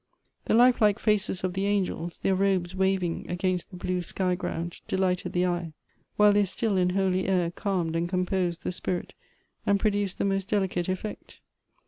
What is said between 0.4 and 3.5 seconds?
The life like faces of the angels, their robes waving